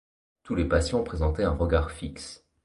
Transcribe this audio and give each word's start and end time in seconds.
Tous 0.41 0.55
les 0.55 0.65
patients 0.65 1.03
présentaient 1.03 1.43
un 1.43 1.51
regard 1.55 1.91
fixe. 1.91 2.43